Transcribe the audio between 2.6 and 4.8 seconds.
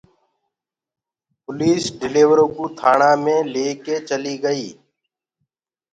ٿآڻآ مي ليڪي چليٚ گئيٚ